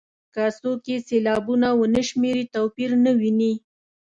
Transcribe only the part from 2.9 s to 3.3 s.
نه